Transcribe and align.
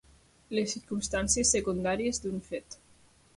Les 0.59 0.71
circumstàncies 0.75 1.51
secundàries 1.57 2.23
d'un 2.25 2.41
fet. 2.49 2.79